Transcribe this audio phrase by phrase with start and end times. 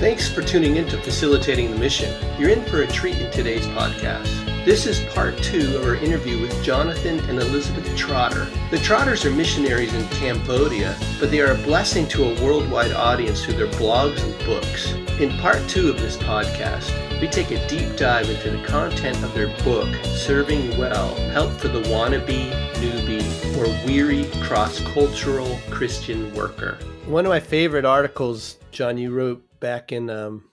[0.00, 2.10] Thanks for tuning in to Facilitating the Mission.
[2.38, 4.64] You're in for a treat in today's podcast.
[4.64, 8.46] This is part two of our interview with Jonathan and Elizabeth Trotter.
[8.70, 13.44] The Trotters are missionaries in Cambodia, but they are a blessing to a worldwide audience
[13.44, 14.92] through their blogs and books.
[15.20, 16.90] In part two of this podcast,
[17.20, 21.68] we take a deep dive into the content of their book, Serving Well Help for
[21.68, 26.78] the Wannabe, Newbie, or Weary Cross Cultural Christian Worker.
[27.04, 30.50] One of my favorite articles, John, you wrote back in um,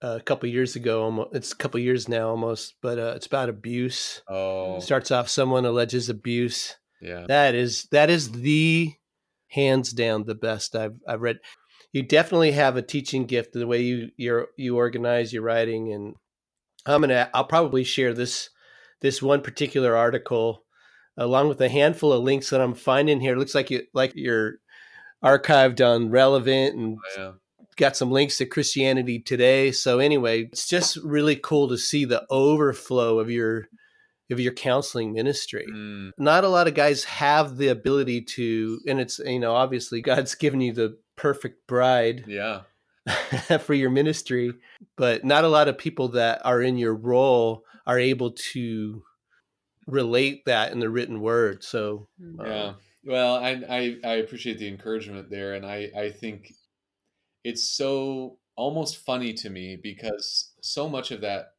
[0.00, 1.02] a couple years ago.
[1.02, 4.22] Almost, it's a couple years now, almost, but uh, it's about abuse.
[4.28, 6.76] Oh, Starts off, someone alleges abuse.
[7.00, 7.24] yeah.
[7.28, 8.92] That is that is the
[9.48, 11.38] hands down the best I've I've read.
[11.92, 16.14] You definitely have a teaching gift the way you you you organize your writing, and
[16.86, 18.50] I'm gonna I'll probably share this
[19.00, 20.64] this one particular article
[21.16, 23.34] along with a handful of links that I'm finding here.
[23.34, 24.56] It looks like you like you're
[25.24, 27.32] archived on relevant and yeah.
[27.78, 29.72] Got some links to Christianity Today.
[29.72, 33.68] So anyway, it's just really cool to see the overflow of your
[34.30, 35.66] of your counseling ministry.
[35.72, 40.02] Mm, Not a lot of guys have the ability to, and it's you know obviously
[40.02, 42.60] God's given you the perfect bride yeah.
[43.60, 44.52] for your ministry,
[44.96, 49.02] but not a lot of people that are in your role are able to
[49.86, 51.64] relate that in the written word.
[51.64, 52.40] So Mm.
[52.40, 52.72] uh, Yeah.
[53.04, 56.52] Well, I, I I appreciate the encouragement there, and I I think
[57.44, 61.52] it's so almost funny to me because so much of that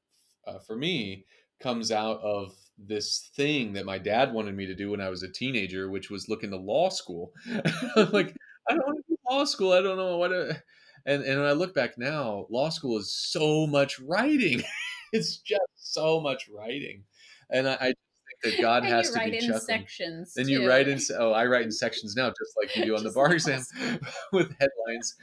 [0.47, 1.25] uh, for me
[1.59, 5.23] comes out of this thing that my dad wanted me to do when I was
[5.23, 7.33] a teenager, which was look into law school.
[7.95, 8.35] I'm like,
[8.69, 9.73] I don't want to do law school.
[9.73, 10.29] I don't know what.
[10.29, 10.61] To...
[11.05, 14.61] And and when I look back now, law school is so much writing.
[15.13, 17.03] it's just so much writing,
[17.49, 17.93] and I, I
[18.43, 19.61] that God has you to write be in chuckling.
[19.61, 20.33] sections.
[20.33, 20.67] Then you too.
[20.67, 20.99] write in.
[21.17, 23.61] Oh, I write in sections now, just like you do on the bar exam
[24.33, 25.15] with headlines.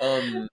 [0.00, 0.48] Um,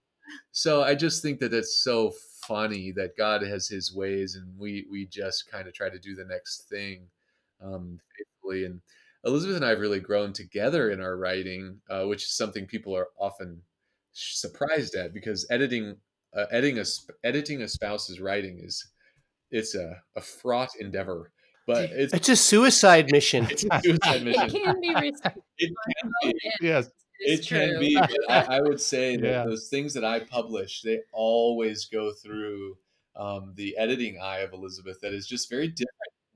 [0.52, 2.12] so I just think that it's so
[2.46, 6.14] funny that God has His ways, and we we just kind of try to do
[6.14, 7.06] the next thing
[7.62, 8.64] um, faithfully.
[8.66, 8.80] And
[9.24, 12.96] Elizabeth and I have really grown together in our writing, uh, which is something people
[12.96, 13.60] are often
[14.12, 15.96] surprised at because editing
[16.36, 16.84] uh, editing a
[17.24, 18.86] editing a spouse's writing is
[19.50, 21.30] it's a, a fraught endeavor,
[21.66, 23.46] but it's it's a suicide mission.
[23.50, 24.50] it's a suicide mission.
[24.54, 25.30] It can be risky.
[25.58, 26.34] It can be.
[26.60, 26.90] Yes.
[27.20, 27.78] It can true.
[27.80, 29.44] be, but I, I would say that Yeah.
[29.44, 32.76] those things that I publish, they always go through
[33.14, 35.00] um, the editing eye of Elizabeth.
[35.02, 35.88] That is just very different.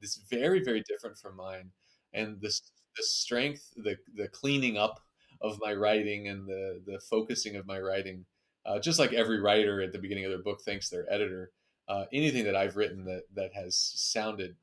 [0.02, 1.70] It's very, very different from mine,
[2.12, 2.48] and the
[2.96, 5.00] the strength, the the cleaning up
[5.40, 8.24] of my writing, and the the focusing of my writing.
[8.64, 11.50] Uh, just like every writer at the beginning of their book thanks their editor.
[11.88, 14.56] Uh, anything that I've written that that has sounded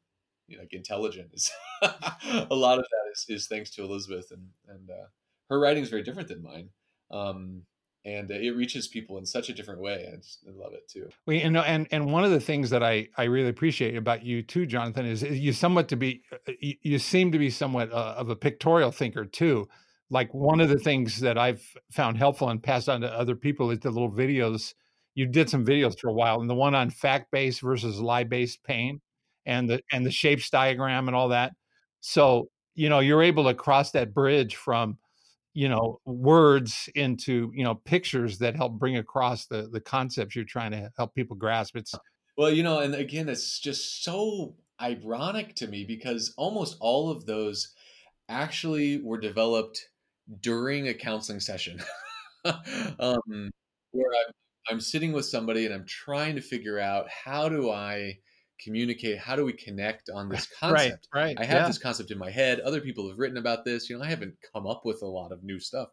[0.47, 4.47] you know, like intelligent is a lot of that is, is thanks to Elizabeth and
[4.67, 5.07] and uh,
[5.49, 6.69] her writing is very different than mine,
[7.11, 7.63] um,
[8.05, 10.09] and it reaches people in such a different way.
[10.11, 11.09] I just I love it too.
[11.25, 14.41] We and and and one of the things that I I really appreciate about you
[14.41, 18.15] too, Jonathan, is you somewhat to be uh, you, you seem to be somewhat uh,
[18.17, 19.67] of a pictorial thinker too.
[20.09, 23.71] Like one of the things that I've found helpful and passed on to other people
[23.71, 24.73] is the little videos.
[25.15, 28.23] You did some videos for a while, and the one on fact based versus lie
[28.23, 29.01] based pain,
[29.45, 31.53] and the and the shapes diagram and all that.
[32.01, 34.97] So you know you're able to cross that bridge from
[35.53, 40.45] you know words into you know pictures that help bring across the the concepts you're
[40.45, 41.75] trying to help people grasp.
[41.75, 41.93] It's
[42.37, 47.25] Well, you know, and again, it's just so ironic to me because almost all of
[47.25, 47.73] those
[48.27, 49.89] actually were developed
[50.39, 51.81] during a counseling session,
[52.45, 53.51] um,
[53.91, 54.33] where I'm,
[54.69, 58.19] I'm sitting with somebody and I'm trying to figure out how do I
[58.59, 61.07] communicate, how do we connect on this concept.
[61.13, 61.67] right I have yeah.
[61.67, 62.59] this concept in my head.
[62.59, 63.89] Other people have written about this.
[63.89, 65.89] You know, I haven't come up with a lot of new stuff,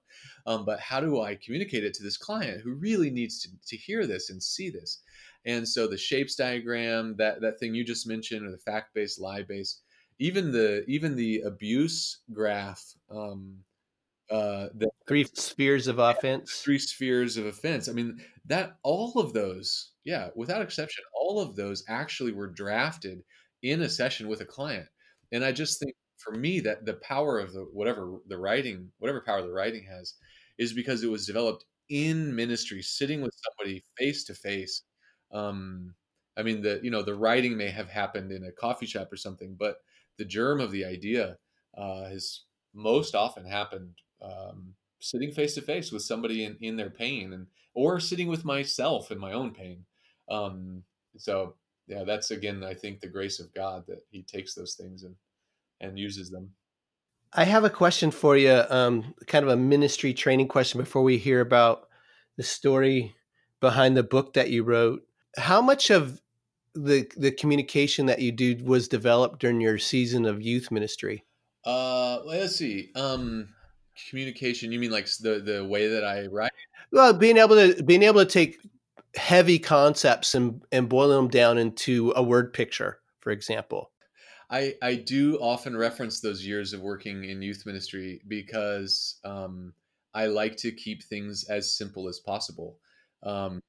[0.47, 3.77] um, but how do I communicate it to this client who really needs to, to
[3.77, 5.03] hear this and see this?
[5.45, 9.21] And so the shapes diagram, that that thing you just mentioned, or the fact based,
[9.21, 9.83] lie based,
[10.19, 13.57] even the even the abuse graph, um,
[14.31, 16.61] uh, the Three spheres of offense.
[16.61, 17.89] three spheres of offense.
[17.89, 23.23] I mean, that all of those, yeah, without exception, all of those actually were drafted
[23.63, 24.89] in a session with a client.
[25.33, 29.21] And I just think for me that the power of the whatever the writing, whatever
[29.21, 30.15] power the writing has,
[30.59, 34.83] is because it was developed in ministry, sitting with somebody face to face.
[35.33, 35.95] Um,
[36.37, 39.17] I mean, the you know the writing may have happened in a coffee shop or
[39.17, 39.79] something, but
[40.19, 41.37] the germ of the idea
[41.77, 42.43] uh, has
[42.75, 47.47] most often happened um, sitting face to face with somebody in, in their pain and
[47.75, 49.85] or sitting with myself in my own pain
[50.31, 50.83] um,
[51.17, 51.55] so
[51.87, 55.15] yeah that's again i think the grace of god that he takes those things and
[55.81, 56.51] and uses them
[57.33, 61.17] I have a question for you, um, kind of a ministry training question before we
[61.17, 61.89] hear about
[62.37, 63.15] the story
[63.61, 65.03] behind the book that you wrote.
[65.37, 66.21] How much of
[66.75, 71.25] the the communication that you do was developed during your season of youth ministry?
[71.65, 72.91] Uh, let's see.
[72.97, 73.51] Um,
[74.09, 74.73] communication.
[74.73, 76.51] You mean like the the way that I write?
[76.91, 78.59] Well, being able to being able to take
[79.17, 83.91] heavy concepts and and boil them down into a word picture, for example.
[84.51, 89.73] I I do often reference those years of working in youth ministry because um,
[90.15, 92.79] I like to keep things as simple as possible.
[93.23, 93.61] Um,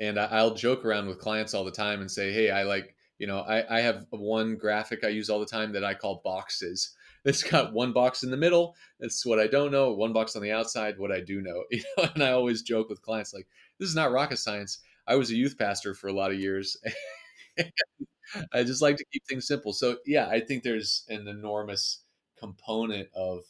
[0.00, 2.94] and I, will joke around with clients all the time and say, "Hey, I like."
[3.18, 6.20] You know, I, I have one graphic I use all the time that I call
[6.24, 8.76] boxes it's got one box in the middle.
[9.00, 9.92] That's what I don't know.
[9.92, 10.98] One box on the outside.
[10.98, 11.64] What I do know.
[11.70, 13.46] You know, and I always joke with clients like,
[13.78, 14.78] "This is not rocket science."
[15.08, 16.76] I was a youth pastor for a lot of years.
[18.52, 19.72] I just like to keep things simple.
[19.72, 22.02] So yeah, I think there's an enormous
[22.38, 23.42] component of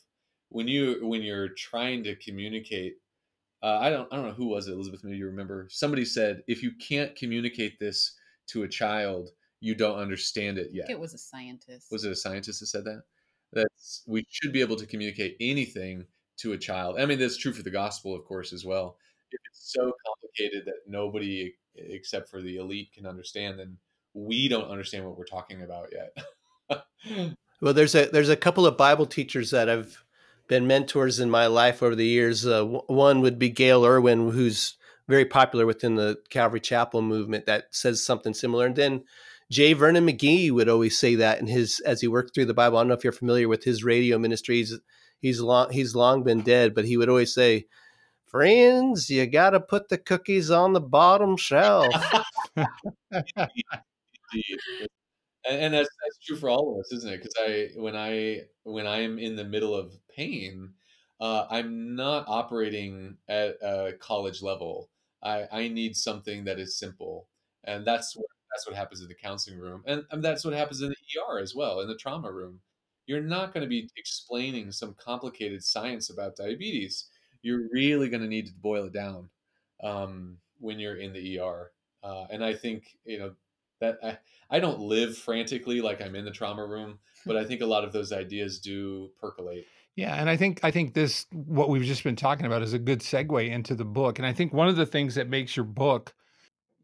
[0.51, 2.95] when you when you're trying to communicate.
[3.63, 5.03] Uh, I don't I don't know who was it, Elizabeth.
[5.03, 5.67] Maybe you remember.
[5.71, 8.15] Somebody said if you can't communicate this
[8.49, 10.89] to a child, you don't understand it yet.
[10.89, 11.89] it was a scientist.
[11.91, 13.03] Was it a scientist that said that?
[13.53, 16.07] That's we should be able to communicate anything
[16.39, 17.01] to a child.
[17.01, 18.97] I mean, that's true for the gospel, of course, as well.
[19.33, 19.93] If it's so
[20.39, 23.77] complicated that nobody except for the elite can understand, and
[24.15, 27.35] we don't understand what we're talking about yet.
[27.61, 30.05] well, there's a there's a couple of Bible teachers that I've
[30.49, 32.47] been mentors in my life over the years.
[32.47, 34.77] Uh, one would be Gayle Erwin, who's
[35.07, 38.67] very popular within the Calvary Chapel movement, that says something similar.
[38.67, 39.05] And then
[39.51, 39.73] J.
[39.73, 42.79] Vernon McGee would always say that in his as he worked through the Bible.
[42.79, 44.79] I don't know if you're familiar with his radio ministries.
[45.21, 47.67] He's long he's long been dead, but he would always say,
[48.31, 51.95] "Friends, you got to put the cookies on the bottom shelf."
[55.49, 57.17] and that's that's true for all of us, isn't it?
[57.19, 60.75] Because I when I when I am in the middle of pain,
[61.21, 64.91] uh, I'm not operating at a college level.
[65.23, 67.29] I I need something that is simple,
[67.65, 70.83] and that's what that's what happens in the counseling room, and, and that's what happens
[70.83, 72.61] in the ER as well, in the trauma room.
[73.07, 77.07] You're not going to be explaining some complicated science about diabetes.
[77.49, 79.31] You're really going to need to boil it down
[79.83, 81.71] um, when you're in the ER.
[82.03, 83.33] Uh, and I think you know
[83.81, 84.19] that I,
[84.51, 87.85] I don't live frantically like I'm in the trauma room, but I think a lot
[87.85, 89.67] of those ideas do percolate.
[89.97, 92.79] Yeah, and I think I think this what we've just been talking about is a
[92.79, 94.19] good segue into the book.
[94.19, 96.15] And I think one of the things that makes your book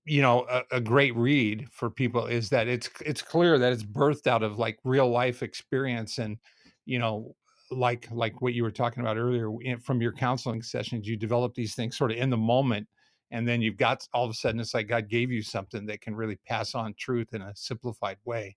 [0.07, 3.83] you know a, a, great read for people is that it's it's clear that it's
[3.83, 6.39] birthed out of like real life experience and
[6.85, 7.35] you know
[7.77, 9.51] like like what you were talking about earlier
[9.83, 12.87] from your counseling sessions you develop these things sort of in the moment
[13.31, 16.01] and then you've got all of a sudden it's like god gave you something that
[16.01, 18.57] can really pass on truth in a simplified way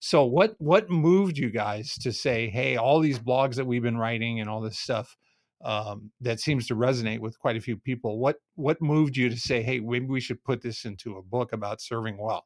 [0.00, 3.98] so what what moved you guys to say hey all these blogs that we've been
[3.98, 5.16] writing and all this stuff
[5.64, 8.18] um, that seems to resonate with quite a few people.
[8.18, 11.52] What what moved you to say, "Hey, maybe we should put this into a book
[11.52, 12.44] about serving well"?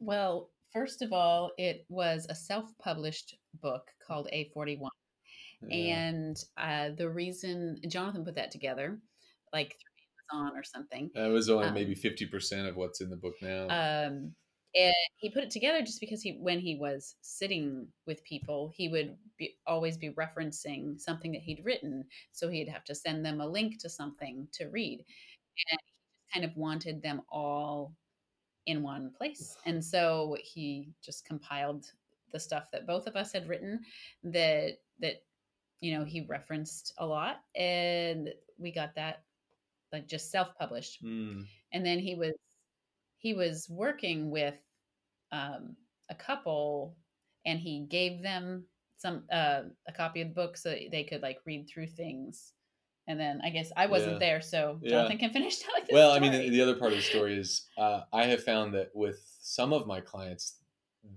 [0.00, 4.88] well, first of all, it was a self-published book called A41,
[5.62, 5.76] yeah.
[5.76, 8.98] and uh, the reason Jonathan put that together,
[9.52, 13.10] like through Amazon or something, that was only um, maybe fifty percent of what's in
[13.10, 13.68] the book now.
[13.68, 14.34] Um,
[14.74, 18.88] and he put it together just because he when he was sitting with people he
[18.88, 23.40] would be, always be referencing something that he'd written so he'd have to send them
[23.40, 24.98] a link to something to read
[25.70, 27.94] and he just kind of wanted them all
[28.68, 31.86] in one place and so he just compiled
[32.32, 33.80] the stuff that both of us had written
[34.22, 35.22] that that
[35.80, 39.22] you know he referenced a lot and we got that
[39.90, 41.42] like just self-published mm.
[41.72, 42.34] and then he was
[43.16, 44.60] he was working with
[45.32, 45.74] um,
[46.10, 46.94] a couple
[47.46, 48.64] and he gave them
[48.98, 52.52] some uh, a copy of the book so they could like read through things
[53.08, 54.18] and then I guess I wasn't yeah.
[54.18, 55.18] there, so Jonathan yeah.
[55.18, 55.82] can finish telling.
[55.82, 56.00] well, story.
[56.00, 58.74] Well, I mean, the, the, other part of the story is uh, I have found
[58.74, 60.58] that with some of my clients,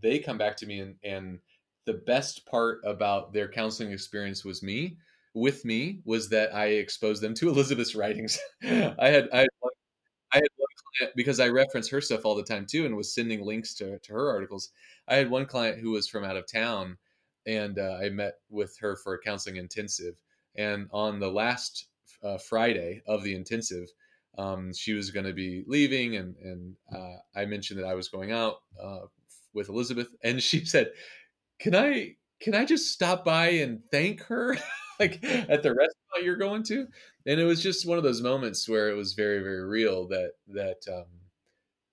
[0.02, 1.40] they come back to me and, and
[1.86, 4.98] the best part about their counseling experience was me
[5.34, 8.40] with me was that I exposed them to Elizabeth's writings.
[8.64, 9.74] I had I had one
[10.34, 10.68] I had one
[10.98, 14.00] client because I reference her stuff all the time too, and was sending links to
[14.00, 14.70] to her articles.
[15.08, 16.98] I had one client who was from out of town,
[17.46, 20.16] and uh, I met with her for a counseling intensive.
[20.56, 21.88] And on the last
[22.24, 23.88] uh, Friday of the intensive,
[24.38, 28.08] um, she was going to be leaving, and and uh, I mentioned that I was
[28.08, 29.02] going out uh,
[29.54, 30.92] with Elizabeth, and she said,
[31.60, 34.58] "Can I can I just stop by and thank her?"
[35.00, 36.86] like at the restaurant you're going to
[37.26, 40.34] and it was just one of those moments where it was very very real that
[40.48, 41.06] that um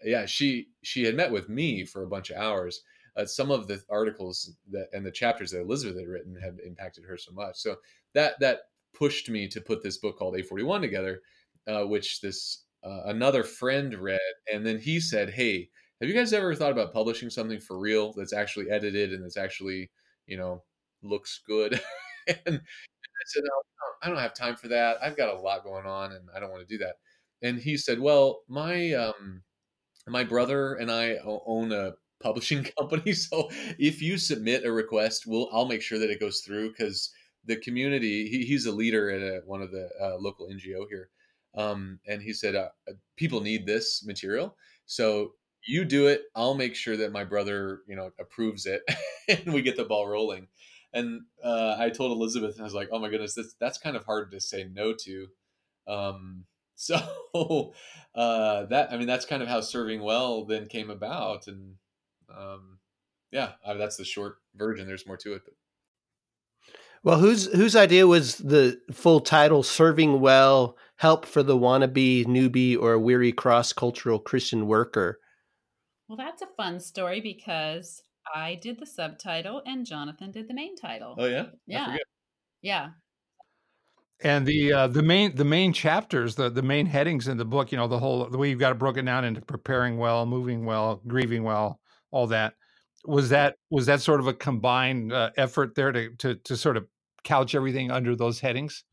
[0.04, 2.82] yeah she she had met with me for a bunch of hours
[3.18, 7.04] uh, some of the articles that and the chapters that elizabeth had written had impacted
[7.04, 7.76] her so much so
[8.14, 8.60] that that
[8.94, 11.20] pushed me to put this book called a41 together
[11.68, 14.20] uh, which this uh, another friend read,
[14.52, 15.68] and then he said, "Hey,
[16.00, 19.36] have you guys ever thought about publishing something for real that's actually edited and that's
[19.36, 19.90] actually,
[20.26, 20.62] you know,
[21.02, 21.74] looks good?"
[22.26, 23.50] and I said, no,
[24.02, 24.98] I don't have time for that.
[25.02, 26.96] I've got a lot going on, and I don't want to do that."
[27.42, 29.42] And he said, "Well, my um,
[30.08, 33.48] my brother and I own a publishing company, so
[33.78, 37.12] if you submit a request, we'll I'll make sure that it goes through because."
[37.48, 41.08] the community he, he's a leader at a, one of the uh, local ngo here.
[41.56, 42.68] Um, and he said uh,
[43.16, 44.54] people need this material.
[44.86, 45.32] So
[45.66, 46.22] you do it.
[46.36, 48.82] I'll make sure that my brother you know approves it
[49.28, 50.46] and we get the ball rolling.
[50.94, 53.94] And uh, i told elizabeth and i was like oh my goodness that's, that's kind
[53.96, 55.26] of hard to say no to.
[55.88, 56.44] Um,
[56.78, 57.74] so
[58.14, 61.46] uh, that i mean that's kind of how serving well then came about.
[61.48, 61.74] And
[62.36, 62.78] um,
[63.30, 65.54] yeah I mean, that's the short version there's more to it but
[67.04, 72.76] well, whose whose idea was the full title "Serving Well: Help for the Wannabe Newbie
[72.76, 75.20] or Weary Cross Cultural Christian Worker"?
[76.08, 78.02] Well, that's a fun story because
[78.34, 81.14] I did the subtitle and Jonathan did the main title.
[81.18, 81.96] Oh yeah, yeah,
[82.62, 82.88] yeah.
[84.20, 87.70] And the uh, the main the main chapters, the the main headings in the book,
[87.70, 90.64] you know, the whole the way you've got it broken down into preparing well, moving
[90.64, 91.78] well, grieving well,
[92.10, 92.54] all that
[93.04, 96.76] was that was that sort of a combined uh, effort there to, to to sort
[96.76, 96.86] of
[97.24, 98.84] couch everything under those headings?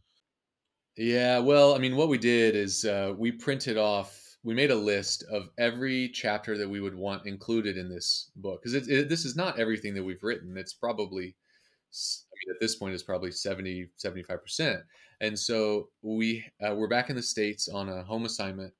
[0.97, 4.21] Yeah, well, I mean, what we did is uh, we printed off.
[4.43, 8.61] We made a list of every chapter that we would want included in this book
[8.63, 10.55] because this is not everything that we've written.
[10.55, 14.81] It's probably, I mean, at this point, it's probably 70, 75%.
[15.21, 18.71] And so we uh, we're back in the States on a home assignment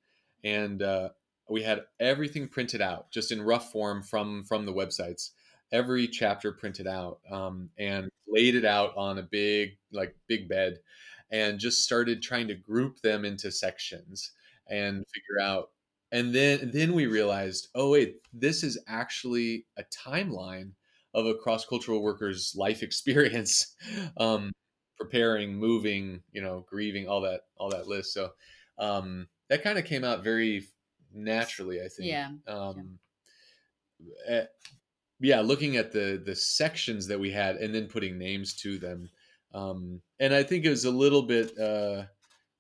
[0.43, 1.09] and uh,
[1.49, 5.31] we had everything printed out just in rough form from from the websites.
[5.71, 10.79] Every chapter printed out um, and laid it out on a big like big bed
[11.31, 14.31] and just started trying to group them into sections
[14.67, 15.71] and figure out
[16.11, 20.71] and then then we realized oh wait this is actually a timeline
[21.15, 23.75] of a cross-cultural worker's life experience.
[24.17, 24.51] Um,
[24.97, 28.13] preparing moving you know grieving all that all that list.
[28.13, 28.29] So
[28.77, 30.67] um, that kind of came out very
[31.15, 32.09] naturally, I think.
[32.09, 32.29] Yeah.
[32.47, 32.99] Um,
[33.99, 34.35] yeah.
[34.35, 34.45] Eh,
[35.21, 39.09] yeah, looking at the the sections that we had and then putting names to them,
[39.53, 42.03] um, and I think it was a little bit uh,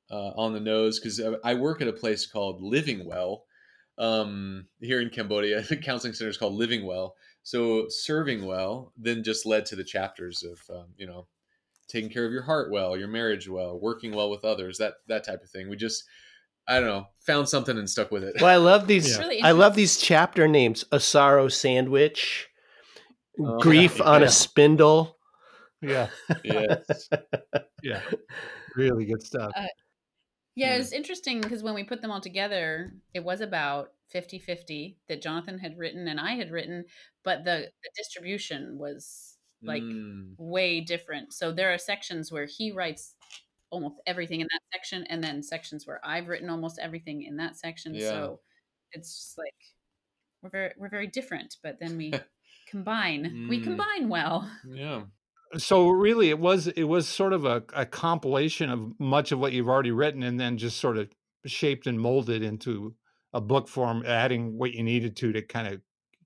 [0.09, 3.43] uh, on the nose because I work at a place called Living Well
[3.97, 5.63] um, here in Cambodia.
[5.69, 7.15] The counseling center is called Living Well.
[7.43, 11.27] So serving well then just led to the chapters of um, you know
[11.87, 15.23] taking care of your heart well, your marriage well, working well with others, that that
[15.23, 15.69] type of thing.
[15.69, 16.03] We just
[16.67, 18.35] I don't know, found something and stuck with it.
[18.39, 19.11] Well, I love these.
[19.11, 19.19] Yeah.
[19.19, 22.47] Really I love these chapter names: a sorrow sandwich,
[23.39, 24.05] oh, grief yeah.
[24.05, 24.27] on yeah.
[24.27, 25.17] a spindle.
[25.81, 26.07] Yeah.
[26.43, 27.09] yes.
[27.83, 28.01] yeah.
[28.75, 29.51] Really good stuff.
[29.55, 29.67] Uh,
[30.55, 34.39] yeah, it was interesting because when we put them all together, it was about 50
[34.39, 36.85] 50 that Jonathan had written and I had written,
[37.23, 40.33] but the, the distribution was like mm.
[40.37, 41.33] way different.
[41.33, 43.15] So there are sections where he writes
[43.75, 47.57] almost everything in that section and then sections where I've written almost everything in that
[47.57, 47.93] section.
[47.93, 48.09] Yeah.
[48.09, 48.39] So
[48.93, 49.53] it's just like
[50.41, 52.13] we're very we're very different, but then we
[52.69, 53.25] combine.
[53.25, 53.49] Mm.
[53.49, 54.49] We combine well.
[54.65, 55.03] Yeah.
[55.57, 59.53] So really it was it was sort of a, a compilation of much of what
[59.53, 61.09] you've already written and then just sort of
[61.45, 62.95] shaped and molded into
[63.31, 65.81] a book form, adding what you needed to to kind of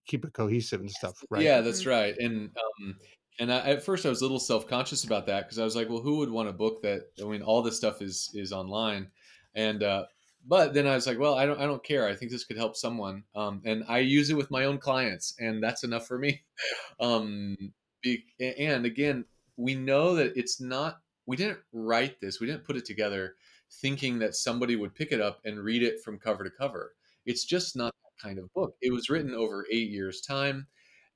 [0.07, 1.43] keep it cohesive and stuff, right?
[1.43, 1.89] Yeah, that's mm-hmm.
[1.89, 2.15] right.
[2.17, 2.95] And um,
[3.39, 5.75] and I, at first I was a little self conscious about that because I was
[5.75, 8.51] like, well, who would want a book that I mean, all this stuff is is
[8.51, 9.07] online,
[9.55, 10.05] and uh,
[10.45, 12.07] but then I was like, well, I don't I don't care.
[12.07, 15.35] I think this could help someone, um, and I use it with my own clients,
[15.39, 16.41] and that's enough for me.
[16.99, 17.55] um,
[18.01, 19.25] be, and again,
[19.57, 20.99] we know that it's not.
[21.25, 22.39] We didn't write this.
[22.39, 23.35] We didn't put it together
[23.81, 26.95] thinking that somebody would pick it up and read it from cover to cover.
[27.25, 28.75] It's just not that kind of book.
[28.81, 30.67] It was written over eight years' time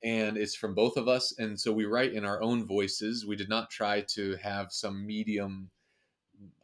[0.03, 3.25] and it's from both of us and so we write in our own voices.
[3.25, 5.69] We did not try to have some medium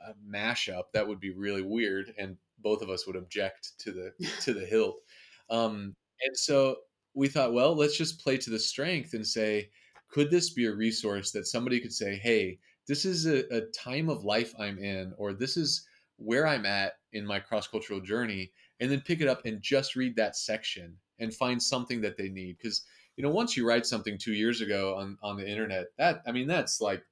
[0.05, 0.91] uh, mashup.
[0.93, 4.65] That would be really weird and both of us would object to the to the
[4.65, 5.01] hilt.
[5.49, 6.77] Um, and so
[7.13, 9.69] we thought well let's just play to the strength and say
[10.09, 14.09] could this be a resource that somebody could say hey this is a, a time
[14.09, 18.91] of life i'm in or this is where i'm at in my cross-cultural journey and
[18.91, 22.57] then pick it up and just read that section and find something that they need
[22.57, 22.83] because
[23.19, 26.31] you know, once you write something two years ago on on the internet, that I
[26.31, 27.03] mean, that's like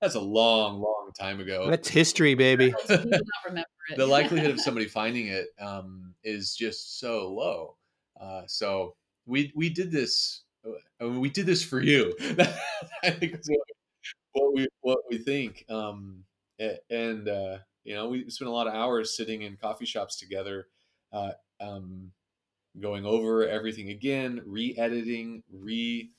[0.00, 1.68] that's a long, long time ago.
[1.68, 2.72] That's history, baby.
[2.86, 7.76] the likelihood of somebody finding it um, is just so low.
[8.20, 8.94] Uh, so
[9.26, 10.42] we we did this.
[11.00, 12.14] I mean, we did this for you.
[13.02, 13.58] I think what,
[14.30, 15.64] what we what we think.
[15.68, 16.22] Um,
[16.88, 20.68] and uh, You know, we spent a lot of hours sitting in coffee shops together,
[21.12, 22.12] uh, um,
[22.80, 26.10] going over everything again, re-editing, re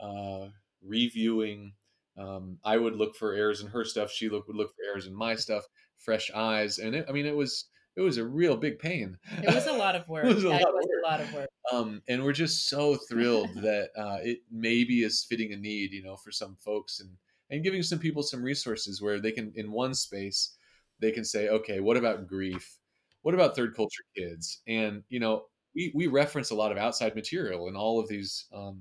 [0.00, 0.46] uh,
[0.82, 1.72] reviewing.
[2.18, 4.10] Um, I would look for errors in her stuff.
[4.10, 5.64] She look, would look for errors in my stuff.
[5.98, 9.18] Fresh eyes, and it, I mean, it was it was a real big pain.
[9.42, 10.24] It was a lot of work.
[10.26, 10.84] it was a, lot, was of work.
[11.04, 11.48] a lot of work.
[11.72, 16.02] Um, and we're just so thrilled that uh, it maybe is fitting a need, you
[16.02, 17.10] know, for some folks and
[17.50, 20.56] and giving some people some resources where they can in one space
[21.00, 22.76] they can say, okay, what about grief?
[23.22, 24.62] What about third culture kids?
[24.66, 28.46] And you know, we we reference a lot of outside material in all of these
[28.54, 28.80] um,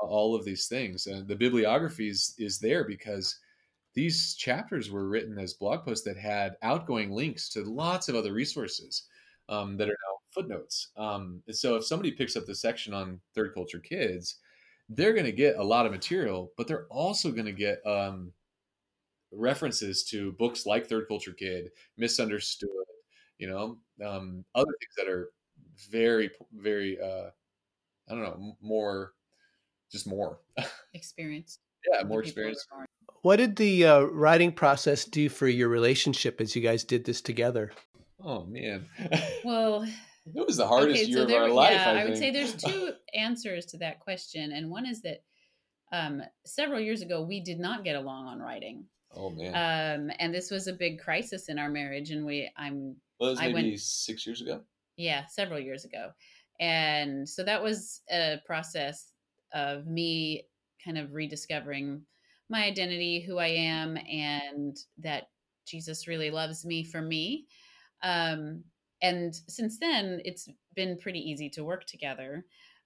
[0.00, 3.38] all of these things, and the bibliography is, is there because
[3.94, 8.32] these chapters were written as blog posts that had outgoing links to lots of other
[8.32, 9.04] resources
[9.48, 10.90] um, that are now footnotes.
[10.96, 14.36] Um, so if somebody picks up the section on third culture kids,
[14.88, 18.32] they're going to get a lot of material, but they're also going to get um,
[19.32, 22.68] references to books like Third Culture Kid, Misunderstood,
[23.38, 25.30] you know, um, other things that are
[25.86, 27.30] very, very, uh,
[28.08, 29.12] I don't know, more,
[29.90, 30.40] just more
[30.94, 31.58] experience.
[31.92, 32.66] yeah, more experience.
[33.22, 37.20] What did the uh, writing process do for your relationship as you guys did this
[37.20, 37.72] together?
[38.22, 38.86] Oh man.
[39.44, 39.82] well,
[40.34, 41.72] it was the hardest okay, year so there, of our life.
[41.72, 45.22] Yeah, I, I would say there's two answers to that question, and one is that
[45.92, 48.84] um, several years ago we did not get along on writing.
[49.14, 49.48] Oh man.
[49.54, 52.96] Um, and this was a big crisis in our marriage, and we I'm.
[53.18, 54.60] Well, was maybe I went, six years ago.
[54.98, 56.10] Yeah, several years ago,
[56.60, 59.12] and so that was a process
[59.54, 60.44] of me
[60.84, 62.02] kind of rediscovering
[62.50, 65.28] my identity, who I am, and that
[65.66, 67.46] Jesus really loves me for me.
[68.02, 68.64] Um,
[69.02, 72.44] and since then, it's been pretty easy to work together.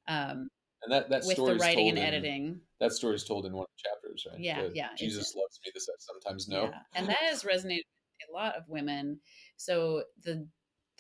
[0.08, 0.48] Um,
[0.82, 2.60] and that that with the writing and in, editing.
[2.80, 4.40] That story is told in one of the chapters, right?
[4.40, 4.88] Yeah, the, yeah.
[4.98, 5.70] Jesus loves me.
[5.72, 6.64] This I sometimes know.
[6.64, 6.80] Yeah.
[6.96, 9.20] and that has resonated with a lot of women.
[9.56, 10.46] So the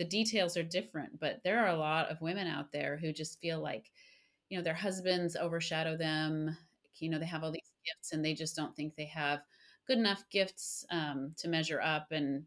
[0.02, 3.40] the details are different, but there are a lot of women out there who just
[3.40, 3.92] feel like,
[4.48, 6.56] you know, their husbands overshadow them.
[6.96, 9.42] You know, they have all these gifts, and they just don't think they have
[9.86, 12.08] good enough gifts um, to measure up.
[12.10, 12.42] And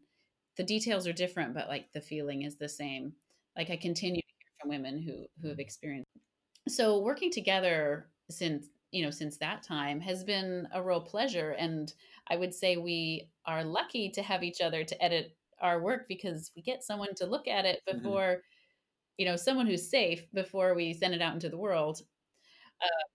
[0.58, 3.14] the details are different, but like the feeling is the same.
[3.56, 6.10] Like I continue to hear from women who who have experienced.
[6.68, 11.90] So working together since you know since that time has been a real pleasure, and
[12.28, 16.50] I would say we are lucky to have each other to edit our work because
[16.54, 17.98] we get someone to look at it mm-hmm.
[17.98, 18.40] before mm-hmm.
[19.18, 22.00] you know someone who's safe before we send it out into the world.
[22.82, 23.06] Uh,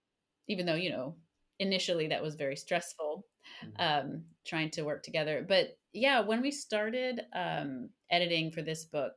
[0.48, 1.16] even though you know
[1.60, 3.26] initially that was very stressful
[3.64, 3.82] mm-hmm.
[3.82, 9.14] um, trying to work together but yeah when we started um, editing for this book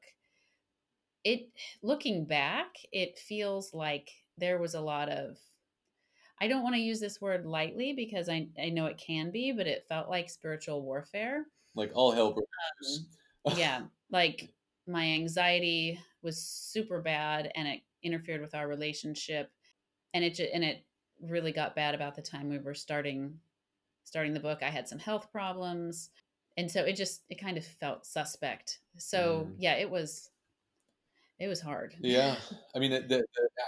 [1.25, 1.49] it
[1.83, 5.39] looking back it feels like there was a lot of
[6.41, 9.53] i don't want to use this word lightly because i, I know it can be
[9.53, 12.47] but it felt like spiritual warfare like all hell broke
[13.47, 14.51] um, yeah like
[14.87, 19.51] my anxiety was super bad and it interfered with our relationship
[20.13, 20.85] and it and it
[21.21, 23.39] really got bad about the time we were starting
[24.05, 24.63] starting the book.
[24.63, 26.11] I had some health problems.
[26.57, 28.79] And so it just it kind of felt suspect.
[28.97, 29.55] So mm.
[29.59, 30.31] yeah, it was
[31.41, 31.97] it was hard.
[32.01, 32.37] Yeah.
[32.77, 33.25] I mean the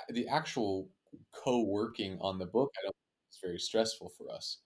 [0.08, 0.88] the, the actual
[1.32, 4.58] co-working on the book I don't think it's very stressful for us.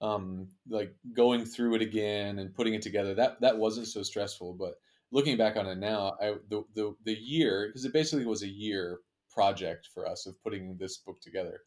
[0.00, 4.54] Um like going through it again and putting it together that that wasn't so stressful,
[4.54, 4.74] but
[5.10, 8.48] looking back on it now, I the the, the year because it basically was a
[8.48, 11.60] year project for us of putting this book together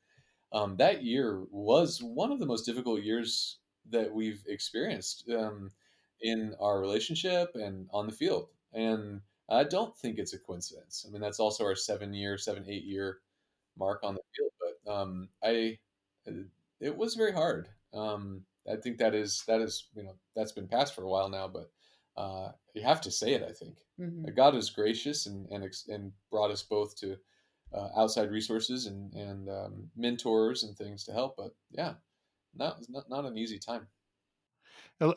[0.51, 5.71] um, that year was one of the most difficult years that we've experienced um,
[6.21, 8.49] in our relationship and on the field.
[8.73, 11.05] And I don't think it's a coincidence.
[11.07, 13.19] I mean, that's also our seven year, seven, eight year
[13.77, 14.51] mark on the field.
[14.85, 15.79] But um, I,
[16.81, 17.69] it was very hard.
[17.93, 21.29] Um, I think that is, that is, you know, that's been passed for a while
[21.29, 21.71] now, but
[22.17, 23.77] uh, you have to say it, I think.
[23.99, 24.35] Mm-hmm.
[24.35, 27.17] God is gracious and, and, and brought us both to
[27.73, 31.35] uh, outside resources and and um, mentors and things to help.
[31.37, 31.93] But yeah,
[32.55, 33.87] not not not an easy time.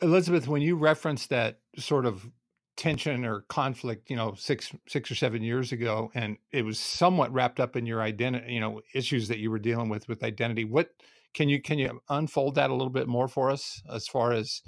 [0.01, 2.29] Elizabeth, when you referenced that sort of
[2.77, 7.33] tension or conflict, you know, six six or seven years ago, and it was somewhat
[7.33, 10.63] wrapped up in your identity, you know, issues that you were dealing with with identity.
[10.63, 10.89] What
[11.33, 14.61] can you can you unfold that a little bit more for us as far as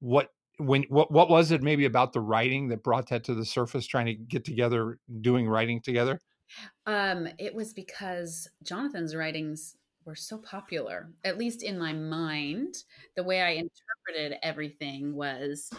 [0.00, 3.44] what when what what was it maybe about the writing that brought that to the
[3.44, 6.18] surface trying to get together doing writing together
[6.86, 12.74] um, it was because Jonathan's writings were so popular, at least in my mind.
[13.16, 15.70] The way I interpreted everything was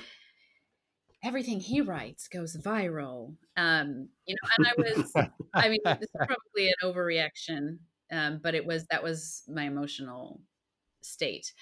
[1.24, 3.36] everything he writes goes viral.
[3.58, 5.14] Um, you know, and I was,
[5.54, 7.78] I mean, this is probably an overreaction,
[8.14, 10.42] um, but it was that was my emotional
[11.04, 11.54] state.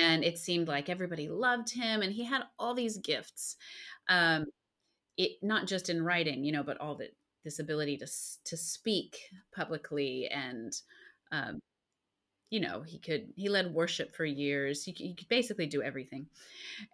[0.00, 3.56] And it seemed like everybody loved him and he had all these gifts
[4.08, 4.46] um
[5.18, 7.08] it not just in writing you know but all the
[7.44, 8.06] this ability to
[8.44, 9.18] to speak
[9.54, 10.72] publicly and
[11.32, 11.60] um
[12.50, 14.84] you know he could he led worship for years.
[14.84, 16.26] He, he could basically do everything.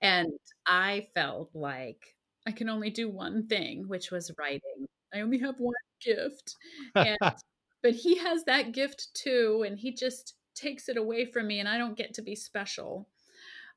[0.03, 0.29] And
[0.66, 4.87] i felt like i can only do one thing which was writing.
[5.14, 6.57] I only have one gift
[6.96, 7.18] and
[7.85, 11.68] but he has that gift too and he just takes it away from me and
[11.68, 13.09] i don't get to be special.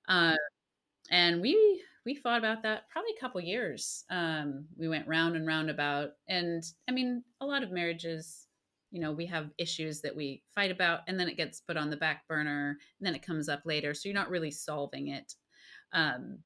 [0.07, 0.35] Uh,
[1.11, 4.05] and we we thought about that probably a couple years.
[4.09, 8.47] Um, we went round and round about and i mean a lot of marriages
[8.91, 11.89] you know we have issues that we fight about and then it gets put on
[11.89, 15.33] the back burner and then it comes up later so you're not really solving it
[15.91, 16.39] um,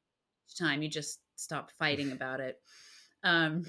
[0.50, 2.58] each time you just stop fighting about it.
[3.24, 3.66] Um,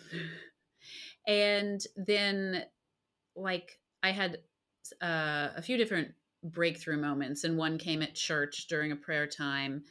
[1.26, 2.64] and then
[3.36, 4.38] like i had
[5.00, 6.12] uh, a few different
[6.44, 9.84] breakthrough moments and one came at church during a prayer time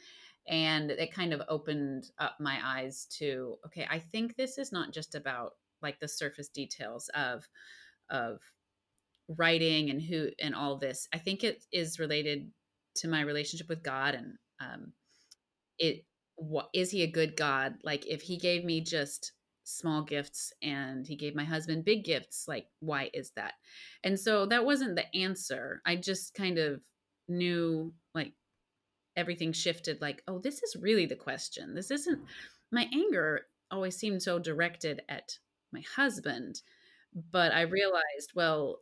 [0.48, 4.92] and it kind of opened up my eyes to okay i think this is not
[4.92, 7.48] just about like the surface details of
[8.10, 8.40] of
[9.28, 11.08] writing and who and all this.
[11.12, 12.50] I think it is related
[12.96, 14.92] to my relationship with god and um
[15.78, 16.04] it
[16.36, 17.76] what is he a good god?
[17.84, 19.32] Like if he gave me just
[19.64, 23.54] small gifts and he gave my husband big gifts like why is that?
[24.04, 25.80] And so that wasn't the answer.
[25.86, 26.80] I just kind of
[27.28, 28.32] knew like
[29.16, 31.74] everything shifted like oh this is really the question.
[31.74, 32.20] This isn't
[32.70, 35.38] my anger always seemed so directed at
[35.72, 36.60] my husband
[37.30, 38.78] but i realized well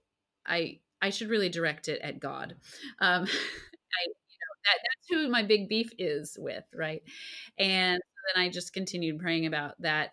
[0.47, 2.57] i i should really direct it at god.
[3.01, 7.03] Um i you know that that's who my big beef is with right?
[7.59, 8.01] And
[8.35, 10.13] then i just continued praying about that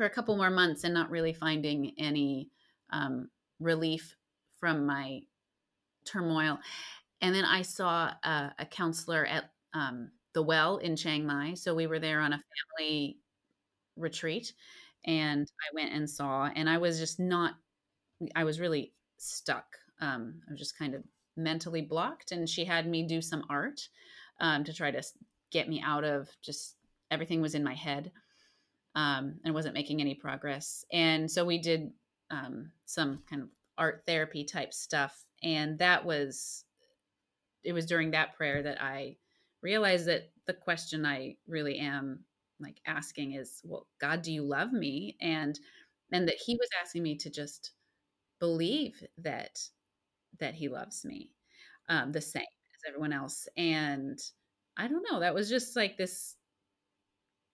[0.00, 2.48] for a couple more months and not really finding any
[2.88, 4.16] um, relief
[4.58, 5.20] from my
[6.06, 6.58] turmoil.
[7.20, 11.52] And then I saw a, a counselor at um, the Well in Chiang Mai.
[11.52, 12.42] So we were there on a
[12.78, 13.18] family
[13.94, 14.54] retreat,
[15.04, 17.56] and I went and saw, and I was just not.
[18.34, 19.76] I was really stuck.
[20.00, 21.02] Um, I was just kind of
[21.36, 23.86] mentally blocked, and she had me do some art
[24.40, 25.02] um, to try to
[25.52, 26.76] get me out of just
[27.10, 28.10] everything was in my head
[28.94, 30.84] um, and wasn't making any progress.
[30.92, 31.90] And so we did
[32.30, 33.48] um, some kind of
[33.78, 35.16] art therapy type stuff.
[35.42, 36.64] And that was,
[37.64, 39.16] it was during that prayer that I
[39.62, 42.24] realized that the question I really am
[42.58, 45.16] like asking is, well, God, do you love me?
[45.20, 45.58] And,
[46.12, 47.72] and that he was asking me to just
[48.38, 49.60] believe that,
[50.40, 51.30] that he loves me
[51.88, 53.48] um, the same as everyone else.
[53.56, 54.18] And
[54.76, 56.36] I don't know, that was just like this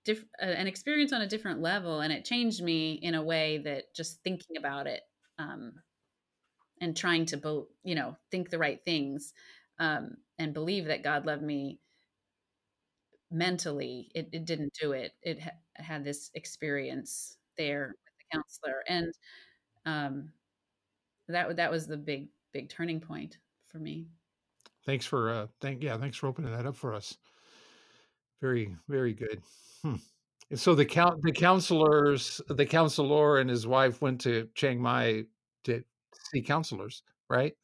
[0.07, 3.95] diff- an experience on a different level and it changed me in a way that
[3.95, 5.03] just thinking about it
[5.38, 5.73] um,
[6.81, 9.35] and trying to be, you know think the right things
[9.79, 11.81] um, and believe that god loved me
[13.31, 15.12] mentally it, it didn't do it.
[15.23, 19.12] It ha- had this experience there with the counselor and
[19.85, 20.33] um,
[21.29, 23.38] that that was the big big turning point
[23.69, 24.07] for me.
[24.85, 27.16] Thanks for uh thank yeah thanks for opening that up for us
[28.40, 29.42] very very good
[29.83, 29.96] Hmm.
[30.55, 35.25] So the count the counselors the counselor and his wife went to Chiang Mai
[35.64, 35.85] to
[36.33, 37.55] see counselors, right?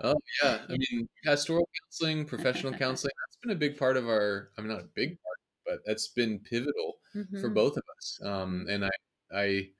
[0.00, 0.66] Oh, yeah.
[0.68, 4.70] I mean, pastoral counseling, professional counseling, that's been a big part of our I mean,
[4.70, 6.98] not a big part, but that's been pivotal
[7.40, 7.54] for Mhm.
[7.54, 8.20] both of us.
[8.24, 8.90] Um, and I
[9.32, 9.70] I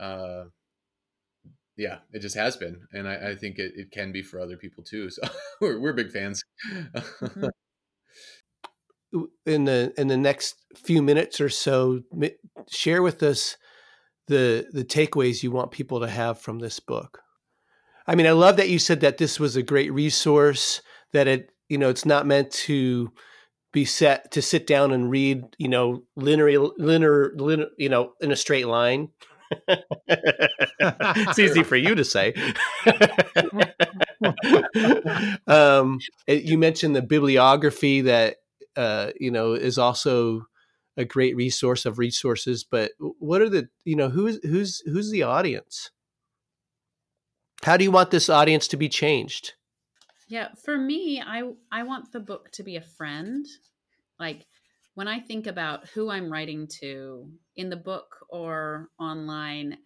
[0.00, 0.44] uh
[1.76, 2.86] yeah, it just has been.
[2.92, 5.10] And I, I think it, it can be for other people too.
[5.10, 5.22] So
[5.60, 6.42] we're we're big fans.
[7.24, 7.50] Mhm.
[9.46, 12.00] In the in the next few minutes or so
[12.68, 13.56] share with us
[14.26, 17.20] the the takeaways you want people to have from this book.
[18.06, 20.80] I mean i love that you said that this was a great resource
[21.12, 23.12] that it you know it's not meant to
[23.72, 28.32] be set to sit down and read you know linear linear, linear you know in
[28.32, 29.08] a straight line.
[30.10, 32.34] It's easy for you to say.
[35.46, 38.36] Um, you mentioned the bibliography that
[38.78, 40.46] uh, you know is also
[40.96, 45.22] a great resource of resources but what are the you know who's who's who's the
[45.22, 45.90] audience
[47.62, 49.54] how do you want this audience to be changed
[50.28, 53.46] Yeah, for me, I I want the book to be a friend.
[54.18, 54.46] Like
[54.94, 59.78] when I think about who I'm writing to in the book or online,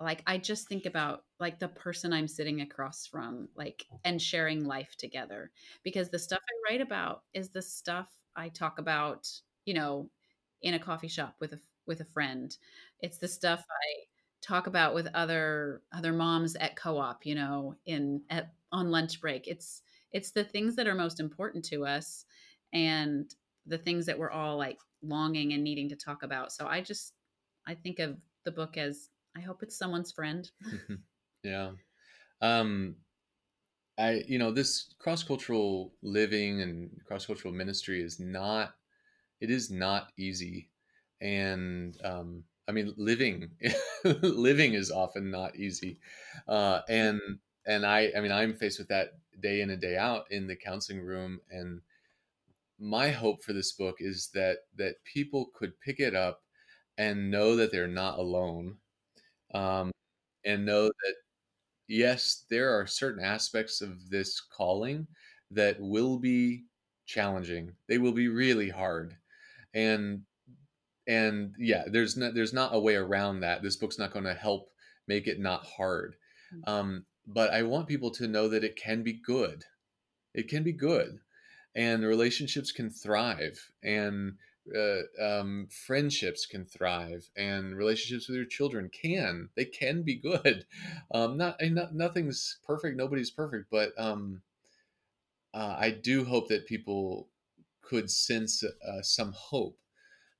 [0.00, 3.98] like I just think about like the person I'm sitting across from, like mm.
[4.04, 5.50] and sharing life together.
[5.82, 9.28] Because the stuff I write about is the stuff I talk about,
[9.64, 10.10] you know,
[10.62, 12.56] in a coffee shop with a with a friend.
[13.00, 14.04] It's the stuff I
[14.42, 19.48] talk about with other other moms at co-op, you know, in at on lunch break.
[19.48, 19.82] It's
[20.12, 22.24] it's the things that are most important to us
[22.72, 23.34] and
[23.66, 26.52] the things that we're all like longing and needing to talk about.
[26.52, 27.14] So I just
[27.66, 30.50] I think of the book as I hope it's someone's friend.
[31.42, 31.72] yeah.
[32.40, 32.96] Um
[33.98, 38.74] I you know this cross-cultural living and cross-cultural ministry is not
[39.40, 40.70] it is not easy
[41.20, 43.50] and um I mean living
[44.04, 45.98] living is often not easy.
[46.48, 47.20] Uh and
[47.66, 50.56] and I I mean I'm faced with that day in and day out in the
[50.56, 51.80] counseling room and
[52.78, 56.42] my hope for this book is that that people could pick it up
[56.98, 58.76] and know that they're not alone
[59.54, 59.90] um,
[60.44, 61.14] and know that
[61.88, 65.06] yes there are certain aspects of this calling
[65.50, 66.64] that will be
[67.06, 67.72] challenging.
[67.88, 69.16] They will be really hard.
[69.74, 70.22] And
[71.08, 73.62] and yeah there's not there's not a way around that.
[73.62, 74.68] This book's not going to help
[75.06, 76.16] make it not hard.
[76.54, 76.68] Mm.
[76.72, 79.64] um, but i want people to know that it can be good.
[80.34, 81.18] It can be good.
[81.74, 83.58] And relationships can thrive.
[83.82, 84.34] And
[84.74, 90.66] uh, um, friendships can thrive and relationships with your children can they can be good.
[91.12, 94.42] Um, not, not nothing's perfect nobody's perfect but um,
[95.54, 97.28] uh, i do hope that people
[97.80, 99.78] could sense uh, some hope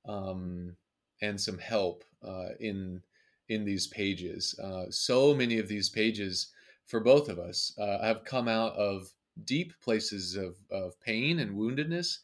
[0.06, 0.76] um,
[1.22, 3.02] and some help uh, in
[3.48, 4.58] in these pages.
[4.58, 6.48] Uh, so many of these pages
[6.86, 9.08] for both of us uh, have come out of
[9.44, 12.18] deep places of, of pain and woundedness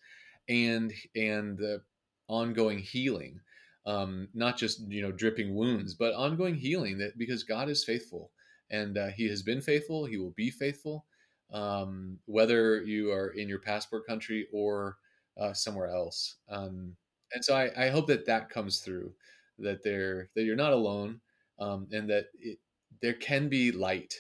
[0.48, 1.80] and and the
[2.28, 3.40] ongoing healing
[3.84, 8.30] um, not just you know dripping wounds but ongoing healing that because god is faithful
[8.70, 11.04] and uh, he has been faithful he will be faithful
[11.52, 14.96] um, whether you are in your passport country or
[15.38, 16.36] uh, somewhere else.
[16.48, 16.96] Um,
[17.32, 19.12] and so I, I, hope that that comes through
[19.58, 21.20] that they're that you're not alone
[21.58, 22.58] um, and that it,
[23.00, 24.14] there can be light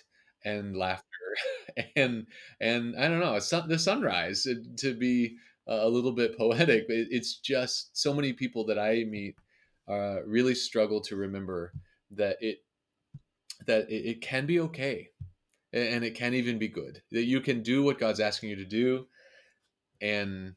[0.44, 1.06] and laughter
[1.96, 2.26] and
[2.60, 5.36] and I don't know sun, the sunrise uh, to be
[5.66, 6.86] a little bit poetic.
[6.88, 9.36] But it's just so many people that I meet
[9.88, 11.72] uh, really struggle to remember
[12.12, 12.58] that it
[13.66, 15.08] that it, it can be okay
[15.72, 18.64] and it can even be good that you can do what God's asking you to
[18.64, 19.06] do
[20.00, 20.54] and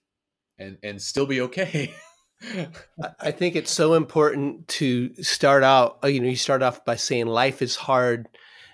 [0.58, 1.94] and and still be okay.
[3.20, 6.00] I think it's so important to start out.
[6.04, 8.28] You know, you start off by saying life is hard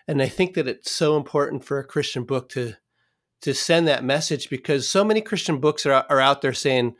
[0.08, 2.74] and I think that it's so important for a Christian book to
[3.41, 6.95] to send that message because so many Christian books are are out there saying,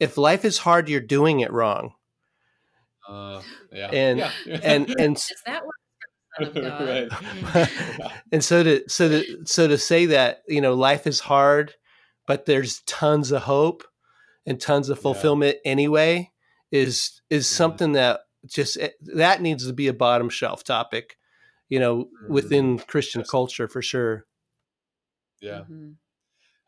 [0.00, 1.94] if life is hard, you're doing it wrong.
[3.08, 3.90] Uh, yeah.
[3.92, 4.60] And yeah.
[4.62, 5.62] and and is that
[7.54, 7.70] right.
[8.32, 11.74] and so to so to so to say that you know life is hard,
[12.26, 13.84] but there's tons of hope
[14.46, 15.70] and tons of fulfillment yeah.
[15.70, 16.30] anyway
[16.70, 17.56] is is yeah.
[17.56, 21.16] something that just eh, that needs to be a bottom shelf topic
[21.72, 22.84] you know, within mm-hmm.
[22.84, 24.26] Christian culture for sure.
[25.42, 25.60] Yeah.
[25.60, 25.90] Mm-hmm.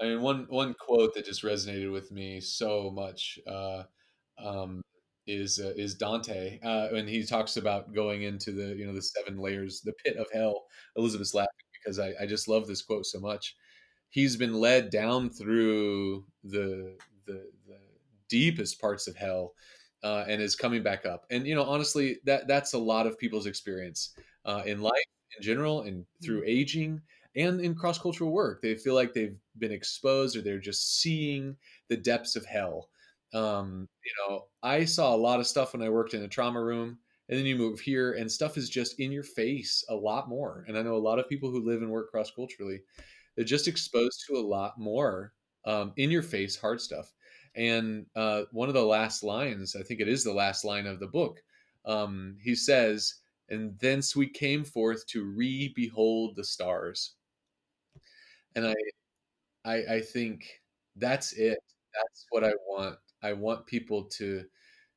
[0.00, 3.84] I mean, one one quote that just resonated with me so much uh,
[4.44, 4.82] um,
[5.26, 9.02] is uh, is Dante uh, when he talks about going into the you know the
[9.02, 10.64] seven layers, the pit of hell.
[10.96, 13.54] Elizabeth's laughing because I, I just love this quote so much.
[14.10, 17.78] He's been led down through the the, the
[18.28, 19.54] deepest parts of hell
[20.02, 21.24] uh, and is coming back up.
[21.30, 24.92] And you know, honestly, that that's a lot of people's experience uh, in life
[25.37, 26.50] in general and through mm-hmm.
[26.50, 27.00] aging
[27.37, 28.62] and in cross cultural work.
[28.62, 31.57] They feel like they've been exposed or they're just seeing
[31.88, 32.88] the depths of hell.
[33.33, 36.62] Um, you know, I saw a lot of stuff when I worked in a trauma
[36.62, 40.29] room, and then you move here, and stuff is just in your face a lot
[40.29, 40.64] more.
[40.68, 42.81] And I know a lot of people who live and work cross culturally,
[43.35, 45.33] they're just exposed to a lot more
[45.64, 47.12] um, in your face hard stuff.
[47.57, 51.01] And uh, one of the last lines, I think it is the last line of
[51.01, 51.40] the book,
[51.85, 53.14] um, he says,
[53.49, 57.14] and thence we came forth to re-behold the stars
[58.56, 58.74] and I,
[59.64, 60.62] I i think
[60.96, 61.58] that's it.
[61.94, 62.98] That's what i want.
[63.22, 64.44] I want people to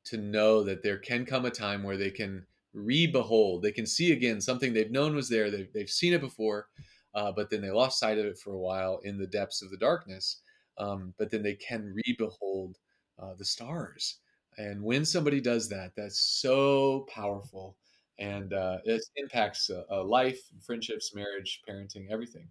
[0.06, 4.12] to know that there can come a time where they can re-behold they can see
[4.12, 6.68] again something they've known was there they've, they've seen it before
[7.14, 9.70] uh, but then they lost sight of it for a while in the depths of
[9.70, 10.42] the darkness
[10.78, 12.78] um, but then they can re-behold
[13.18, 14.18] uh, the stars.
[14.58, 17.76] And when somebody does that that's so powerful
[18.18, 22.48] and uh, it impacts uh, life, friendships, marriage, parenting, everything.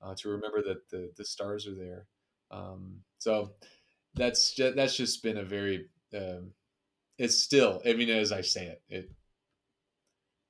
[0.00, 2.06] Uh, to remember that the the stars are there.
[2.50, 3.52] Um, so
[4.14, 6.52] that's just, that's just been a very um,
[7.18, 9.10] it's still I mean as I say it it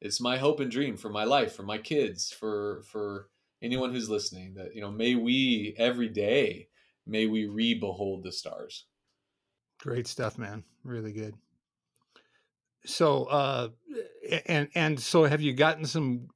[0.00, 3.28] it's my hope and dream for my life for my kids for for
[3.62, 6.68] anyone who's listening that you know may we every day
[7.06, 8.84] may we re-behold the stars.
[9.80, 10.62] Great stuff man.
[10.84, 11.34] Really good.
[12.84, 13.68] So uh
[14.46, 16.28] and and so have you gotten some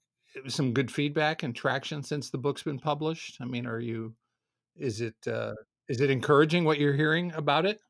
[0.49, 4.15] some good feedback and traction since the book's been published i mean are you
[4.77, 5.55] Is it uh,
[5.89, 7.81] is it encouraging what you're hearing about it?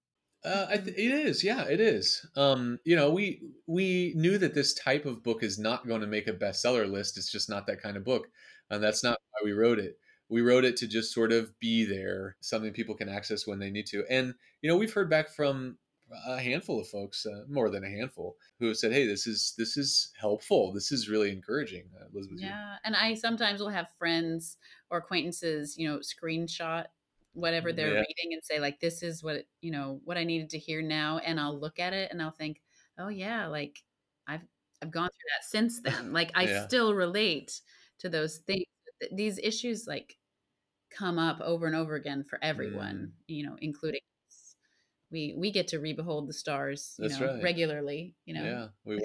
[0.44, 2.26] Uh, th- it is, yeah, it is.
[2.36, 6.06] Um, you know, we we knew that this type of book is not going to
[6.08, 7.16] make a bestseller list.
[7.16, 8.26] It's just not that kind of book,
[8.70, 9.98] and that's not why we wrote it.
[10.28, 13.70] We wrote it to just sort of be there, something people can access when they
[13.70, 14.04] need to.
[14.10, 15.78] And you know, we've heard back from
[16.26, 19.54] a handful of folks, uh, more than a handful, who have said, "Hey, this is
[19.58, 20.72] this is helpful.
[20.72, 24.56] This is really encouraging." Uh, Elizabeth, you- Yeah, and I sometimes will have friends
[24.90, 26.86] or acquaintances, you know, screenshot
[27.34, 28.00] whatever they're Yeah.
[28.00, 31.18] reading and say like, "This is what you know what I needed to hear now,"
[31.18, 32.62] and I'll look at it and I'll think,
[32.98, 33.82] "Oh yeah, like
[34.26, 34.42] I've
[34.82, 36.12] I've gone through that since then.
[36.12, 36.66] Like I Yeah.
[36.66, 37.60] still relate
[38.00, 38.64] to those things.
[39.12, 40.18] These issues like
[40.90, 44.00] come up over and over again for everyone, you know, including.
[45.12, 47.42] We we get to re-behold the stars, you That's know, right.
[47.42, 48.16] regularly.
[48.24, 49.00] You know, Yeah, we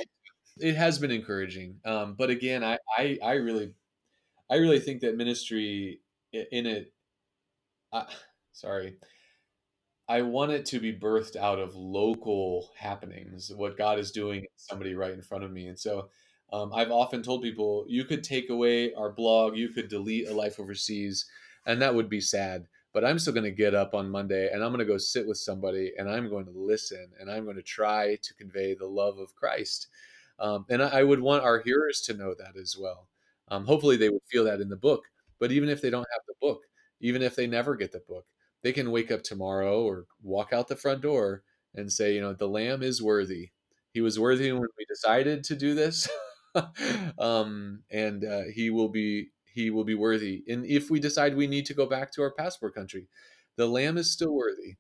[0.60, 1.80] it has been encouraging.
[1.86, 3.74] Um, but again, I, I I really
[4.50, 6.02] I really think that ministry
[6.34, 6.94] in it.
[7.92, 8.06] Uh,
[8.52, 8.98] sorry,
[10.08, 14.48] I want it to be birthed out of local happenings, what God is doing in
[14.56, 15.68] somebody right in front of me.
[15.68, 16.10] And so
[16.54, 20.34] um, I've often told people, you could take away our blog, you could delete a
[20.34, 21.30] life overseas,
[21.66, 22.68] and that would be sad.
[22.98, 25.28] But I'm still going to get up on Monday and I'm going to go sit
[25.28, 28.88] with somebody and I'm going to listen and I'm going to try to convey the
[28.88, 29.90] love of Christ.
[30.40, 33.08] Um, and I, I would want our hearers to know that as well.
[33.50, 35.04] Um, hopefully, they would feel that in the book.
[35.40, 36.64] But even if they don't have the book,
[37.00, 38.26] even if they never get the book,
[38.64, 41.44] they can wake up tomorrow or walk out the front door
[41.76, 43.52] and say, you know, the lamb is worthy.
[43.94, 46.10] He was worthy when we decided to do this,
[47.20, 50.44] um, and uh, he will be he will be worthy.
[50.48, 53.08] And if we decide we need to go back to our passport country,
[53.56, 54.76] the lamb is still worthy,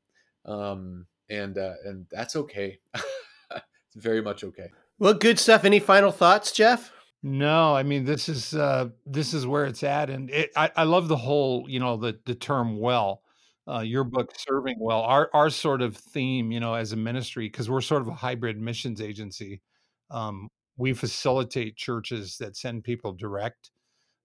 [0.45, 2.77] um, and uh, and that's okay.
[2.93, 4.69] it's very much okay.
[4.99, 5.65] Well, good stuff.
[5.65, 6.91] Any final thoughts, Jeff?
[7.23, 10.83] No, I mean this is uh, this is where it's at, and it, I, I
[10.83, 13.23] love the whole you know the the term well.
[13.67, 15.01] Uh, your book serving well.
[15.01, 18.13] Our our sort of theme, you know, as a ministry, because we're sort of a
[18.13, 19.61] hybrid missions agency.
[20.11, 23.71] Um, we facilitate churches that send people direct,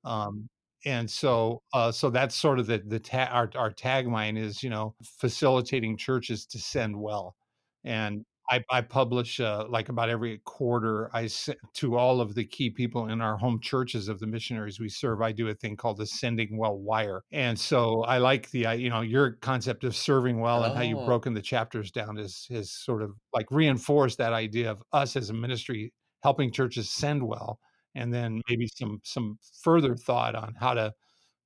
[0.05, 0.49] um,
[0.85, 4.71] and so uh, so that's sort of the the ta- our our tagline is you
[4.71, 7.37] know facilitating churches to send well,
[7.85, 11.09] and I, I publish uh, like about every quarter.
[11.15, 14.81] I send to all of the key people in our home churches of the missionaries
[14.81, 15.23] we serve.
[15.23, 18.73] I do a thing called the Sending Well Wire, and so I like the uh,
[18.73, 21.05] you know your concept of serving well and how you've Oh.
[21.05, 25.31] broken the chapters down is is sort of like reinforced that idea of us as
[25.31, 27.59] a ministry helping churches send well,
[27.95, 30.93] and then maybe some some further thought on how to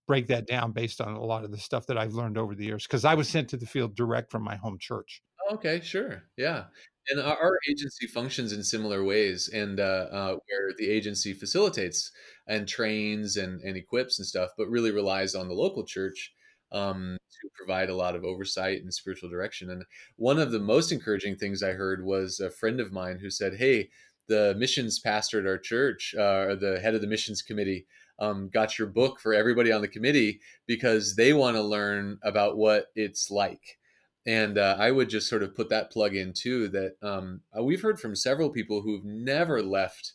[0.06, 2.64] break that down based on a lot of the stuff that I've learned over the
[2.64, 5.22] years because I was sent to the field direct from my home church.
[5.52, 6.24] Okay, sure.
[6.37, 6.64] Yeah.
[7.09, 12.11] And our, agency functions in similar ways, and uh, uh, where the agency facilitates
[12.48, 16.32] and trains and, and equips and stuff, but really relies on the local church
[16.72, 19.70] um, to provide a lot of oversight and spiritual direction.
[19.70, 19.85] And
[20.16, 23.54] one of the most encouraging things I heard was a friend of mine who said,
[23.54, 23.90] Hey,
[24.28, 27.86] the missions pastor at our church, uh, or the head of the missions committee,
[28.18, 32.56] um, got your book for everybody on the committee because they want to learn about
[32.56, 33.78] what it's like
[34.26, 36.68] and uh, I would just sort of put that plug in too.
[36.68, 40.12] That um, uh, we've heard from several people who've never left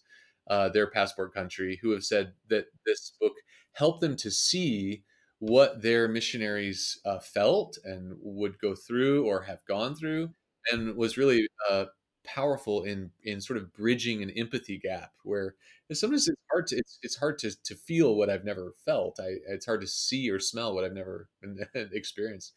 [0.49, 3.33] uh, their passport country who have said that this book
[3.73, 5.03] helped them to see
[5.39, 10.29] what their missionaries uh, felt and would go through or have gone through,
[10.71, 11.85] and was really uh,
[12.23, 15.55] powerful in in sort of bridging an empathy gap where
[15.91, 19.19] sometimes it's hard to it's, it's hard to, to feel what I've never felt.
[19.19, 21.27] I it's hard to see or smell what I've never
[21.75, 22.53] experienced.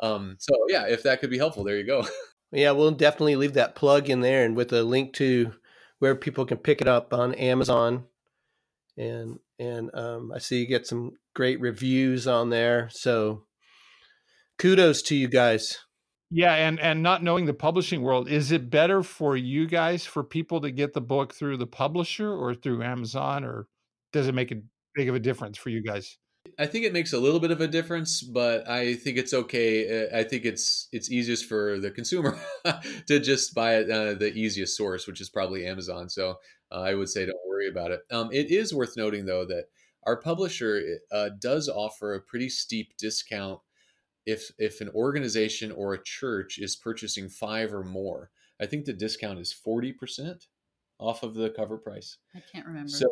[0.00, 2.06] Um, so yeah, if that could be helpful, there you go.
[2.52, 5.52] Yeah, we'll definitely leave that plug in there and with a link to
[6.00, 8.06] where people can pick it up on Amazon.
[8.96, 12.88] And and um, I see you get some great reviews on there.
[12.90, 13.44] So
[14.58, 15.78] kudos to you guys.
[16.30, 20.22] Yeah, and and not knowing the publishing world, is it better for you guys for
[20.22, 23.66] people to get the book through the publisher or through Amazon, or
[24.12, 24.62] does it make a
[24.94, 26.18] big of a difference for you guys?
[26.58, 30.04] I think it makes a little bit of a difference, but I think it's okay.
[30.04, 32.38] Uh, I think it's it's easiest for the consumer
[33.06, 36.08] to just buy it uh, the easiest source, which is probably Amazon.
[36.08, 36.36] So
[36.70, 38.00] uh, I would say don't worry about it.
[38.12, 39.64] Um, it is worth noting though that
[40.04, 43.60] our publisher uh, does offer a pretty steep discount
[44.26, 48.30] if if an organization or a church is purchasing five or more.
[48.60, 50.46] I think the discount is forty percent
[50.98, 52.18] off of the cover price.
[52.34, 52.88] I can't remember.
[52.88, 53.10] So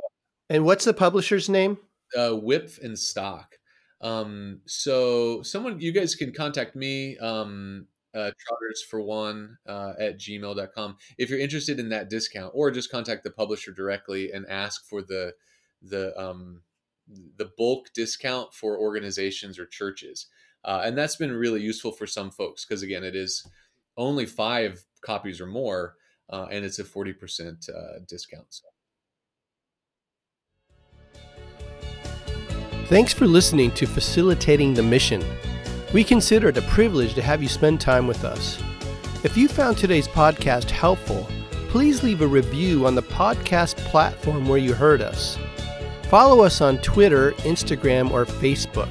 [0.51, 1.79] And what's the publisher's name?
[2.17, 3.57] uh, Wipf and Stock.
[4.01, 10.19] Um, so someone, you guys can contact me, um, uh, trotters for one, uh, at
[10.19, 10.97] gmail.com.
[11.19, 15.03] If you're interested in that discount or just contact the publisher directly and ask for
[15.03, 15.33] the,
[15.83, 16.63] the, um,
[17.37, 20.27] the bulk discount for organizations or churches.
[20.65, 23.47] Uh, and that's been really useful for some folks because again, it is
[23.97, 25.95] only five copies or more,
[26.31, 28.47] uh, and it's a forty percent uh, discount.
[28.51, 28.69] So.
[32.87, 35.23] Thanks for listening to Facilitating the Mission.
[35.93, 38.63] We consider it a privilege to have you spend time with us.
[39.25, 41.27] If you found today's podcast helpful,
[41.69, 45.37] please leave a review on the podcast platform where you heard us.
[46.05, 48.89] Follow us on Twitter, Instagram, or Facebook.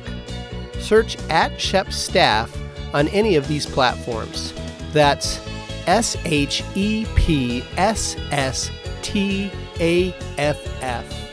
[0.80, 2.56] Search at Shep Staff
[2.94, 4.54] on any of these platforms.
[4.94, 5.40] That's
[5.88, 8.72] S H E P S S
[9.02, 11.27] T A F F.